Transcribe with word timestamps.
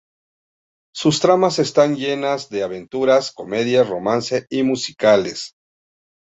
Sus 0.95 1.19
tramas 1.19 1.59
están 1.59 1.95
llenas 1.95 2.49
de 2.49 2.63
aventuras, 2.63 3.31
comedias, 3.31 3.87
romance 3.87 4.47
y 4.49 4.63
musicales. 4.63 5.53